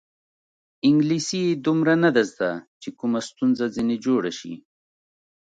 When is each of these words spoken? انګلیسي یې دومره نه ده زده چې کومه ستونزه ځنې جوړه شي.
انګلیسي 0.87 1.39
یې 1.47 1.59
دومره 1.65 1.93
نه 2.03 2.09
ده 2.15 2.23
زده 2.31 2.51
چې 2.81 2.89
کومه 2.99 3.19
ستونزه 3.29 3.65
ځنې 3.75 3.97
جوړه 4.05 4.31
شي. 4.39 4.53